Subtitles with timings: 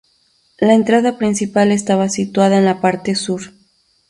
[0.57, 3.51] La entrada principal estaba situada en la parte sur.